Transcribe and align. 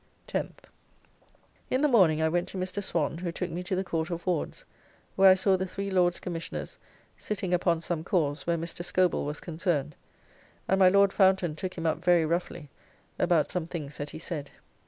10th. 0.27 0.61
In 1.69 1.81
the 1.81 1.87
morning 1.87 2.23
I 2.23 2.27
went 2.29 2.47
to 2.47 2.57
Mr. 2.57 2.83
Swan, 2.83 3.19
who 3.19 3.31
took 3.31 3.51
me 3.51 3.61
to 3.61 3.75
the 3.75 3.83
Court 3.83 4.09
of 4.09 4.25
Wards, 4.25 4.65
where 5.15 5.29
I 5.29 5.35
saw 5.35 5.55
the 5.55 5.67
three 5.67 5.91
Lords 5.91 6.19
Commissioners 6.19 6.79
sitting 7.17 7.53
upon 7.53 7.81
some 7.81 8.03
cause 8.03 8.47
where 8.47 8.57
Mr. 8.57 8.83
Scobell 8.83 9.25
was 9.25 9.39
concerned, 9.39 9.95
and 10.67 10.79
my 10.79 10.89
Lord 10.89 11.13
Fountaine 11.13 11.55
took 11.55 11.75
him 11.77 11.85
up 11.85 12.03
very 12.03 12.25
roughly 12.25 12.71
about 13.19 13.51
some 13.51 13.67
things 13.67 13.97
that 13.97 14.09
he 14.09 14.17
said. 14.17 14.49